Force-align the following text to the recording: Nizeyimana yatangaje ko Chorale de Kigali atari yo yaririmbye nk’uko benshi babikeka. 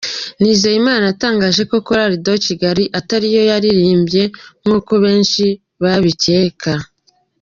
Nizeyimana 0.41 1.03
yatangaje 1.09 1.61
ko 1.69 1.75
Chorale 1.85 2.17
de 2.25 2.33
Kigali 2.45 2.83
atari 2.99 3.25
yo 3.35 3.41
yaririmbye 3.51 4.23
nk’uko 4.63 4.91
benshi 5.03 5.43
babikeka. 5.83 6.71